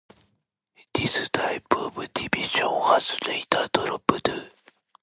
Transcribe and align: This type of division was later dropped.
This 0.95 1.29
type 1.29 1.65
of 1.77 1.95
division 2.15 2.71
was 2.71 3.15
later 3.27 3.69
dropped. 3.71 4.29